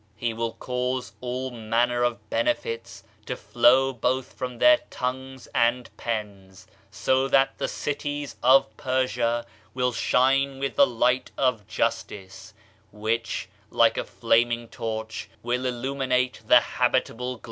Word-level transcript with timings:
He 0.15 0.33
will 0.33 0.53
cause 0.53 1.13
all 1.21 1.51
manner 1.51 2.01
of 2.01 2.27
benefits 2.31 3.03
to 3.27 3.35
flow 3.35 3.93
both 3.93 4.33
from 4.33 4.57
their 4.57 4.79
tongues 4.89 5.45
and 5.53 5.95
pens, 5.95 6.65
so 6.89 7.27
that 7.27 7.59
the 7.59 7.67
cities 7.67 8.35
of 8.41 8.75
Persia 8.77 9.45
will 9.75 9.91
shine 9.91 10.57
with 10.57 10.75
the 10.75 10.87
light 10.87 11.29
of 11.37 11.67
justice, 11.67 12.55
which, 12.91 13.47
like 13.69 13.95
a 13.95 14.03
flam 14.03 14.51
ing 14.51 14.69
torch, 14.69 15.29
will 15.43 15.67
illuminate 15.67 16.41
the 16.47 16.61
habitable 16.61 17.33
globe. 17.35 17.39